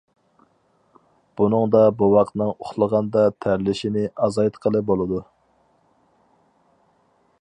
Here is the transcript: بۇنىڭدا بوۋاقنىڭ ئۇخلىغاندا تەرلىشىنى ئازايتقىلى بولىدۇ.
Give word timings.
بۇنىڭدا 1.41 1.81
بوۋاقنىڭ 1.99 2.49
ئۇخلىغاندا 2.55 3.25
تەرلىشىنى 3.47 4.07
ئازايتقىلى 4.29 4.83
بولىدۇ. 4.89 5.21